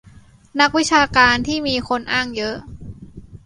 [0.59, 2.57] นักวิชาการที่มีคนอ้างเยอะ